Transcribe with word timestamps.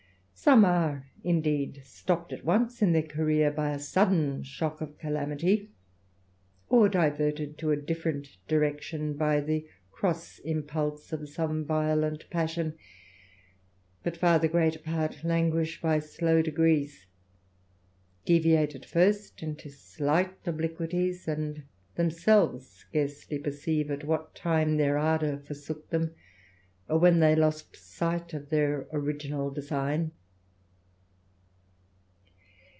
Some 0.33 0.65
are 0.65 1.07
indeed 1.23 1.81
stopt 1.85 2.33
at 2.33 2.43
once 2.43 2.81
in 2.81 2.93
their 2.93 3.03
career 3.03 3.51
by 3.51 3.69
a 3.69 3.79
sudden 3.79 4.41
shock 4.41 4.81
of 4.81 4.97
calamity, 4.97 5.69
or 6.67 6.89
diverted 6.89 7.59
to 7.59 7.69
a 7.69 7.75
different 7.77 8.37
direction 8.47 9.13
by 9.13 9.39
the 9.39 9.67
cross 9.91 10.39
impulse 10.39 11.13
of 11.13 11.29
some 11.29 11.63
violent 11.63 12.27
passion; 12.31 12.73
but 14.01 14.17
far 14.17 14.39
the 14.39 14.47
greater 14.47 14.79
part 14.79 15.23
languish 15.23 15.79
by 15.79 15.99
slow 15.99 16.41
degrees, 16.41 17.05
deviate 18.25 18.73
at 18.73 18.83
first 18.83 19.43
into 19.43 19.69
slight 19.69 20.39
obliquities, 20.47 21.27
and 21.27 21.65
themselves 21.97 22.67
scarcely 22.67 23.37
perceive 23.37 23.91
at 23.91 24.05
what 24.05 24.33
time 24.33 24.77
their 24.77 24.97
ardour 24.97 25.37
for 25.37 25.53
sook 25.53 25.87
them, 25.91 26.15
or 26.89 26.97
when 26.97 27.19
they 27.19 27.35
lost 27.35 27.75
sight 27.75 28.33
of 28.33 28.49
their 28.49 28.87
original 28.91 29.51
design. 29.51 30.09